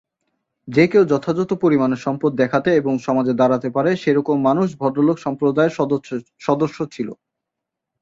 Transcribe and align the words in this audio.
যে 0.67 0.85
কেউ 0.87 1.03
যথাযথ 1.11 1.51
পরিমাণে 1.63 1.97
সম্পদ 2.05 2.31
দেখাতে 2.41 2.69
এবং 2.75 2.93
সমাজে 3.05 3.33
দাঁড়াতে 3.35 3.69
পারে 3.75 3.91
সেরকম 4.03 4.37
মানুষ 4.47 4.67
ভদ্রলোক 4.79 5.17
সম্প্রদায়ের 5.19 5.73
সদস্য 6.45 6.77
ছিল। 6.93 7.09